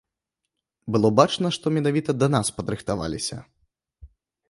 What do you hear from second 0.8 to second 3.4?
Было бачна, што менавіта да нас падрыхтаваліся.